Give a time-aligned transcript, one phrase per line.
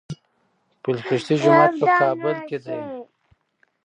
[0.83, 2.79] پل خشتي جومات په کابل کي دی